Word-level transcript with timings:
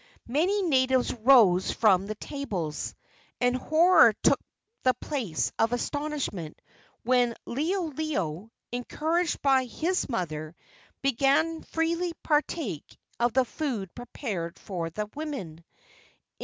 Many 0.27 0.63
natives 0.63 1.13
rose 1.13 1.71
from 1.71 2.07
the 2.07 2.15
tables, 2.15 2.95
and 3.39 3.55
horror 3.55 4.13
took 4.23 4.41
the 4.81 4.95
place 4.95 5.51
of 5.59 5.73
astonishment 5.73 6.59
when 7.03 7.35
Liholiho, 7.45 8.49
encouraged 8.71 9.43
by 9.43 9.65
his 9.65 10.09
mother, 10.09 10.55
began 11.03 11.61
to 11.61 11.67
freely 11.67 12.13
partake 12.23 12.97
of 13.19 13.33
the 13.33 13.45
food 13.45 13.93
prepared 13.93 14.57
for 14.57 14.89
the 14.89 15.05
women. 15.13 15.63